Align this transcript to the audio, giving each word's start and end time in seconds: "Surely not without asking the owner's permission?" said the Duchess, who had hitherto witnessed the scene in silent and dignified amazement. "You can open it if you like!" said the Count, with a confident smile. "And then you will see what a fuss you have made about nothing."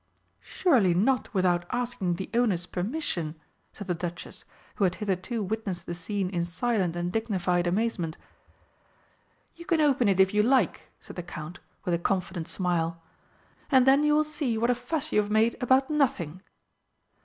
"Surely 0.39 0.95
not 0.95 1.31
without 1.31 1.63
asking 1.69 2.15
the 2.15 2.27
owner's 2.33 2.65
permission?" 2.65 3.39
said 3.71 3.85
the 3.85 3.93
Duchess, 3.93 4.45
who 4.77 4.83
had 4.83 4.95
hitherto 4.95 5.43
witnessed 5.43 5.85
the 5.85 5.93
scene 5.93 6.27
in 6.31 6.43
silent 6.43 6.95
and 6.95 7.11
dignified 7.11 7.67
amazement. 7.67 8.17
"You 9.55 9.65
can 9.65 9.79
open 9.79 10.07
it 10.09 10.19
if 10.19 10.33
you 10.33 10.41
like!" 10.41 10.89
said 10.99 11.17
the 11.17 11.21
Count, 11.21 11.59
with 11.85 11.93
a 11.93 11.99
confident 11.99 12.47
smile. 12.47 12.99
"And 13.69 13.85
then 13.85 14.03
you 14.03 14.15
will 14.15 14.23
see 14.23 14.57
what 14.57 14.71
a 14.71 14.73
fuss 14.75 15.11
you 15.11 15.21
have 15.21 15.29
made 15.29 15.55
about 15.61 15.91
nothing." 15.91 16.41